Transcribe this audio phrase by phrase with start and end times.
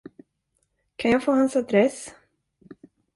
[0.95, 2.15] Kan jag få hans adress?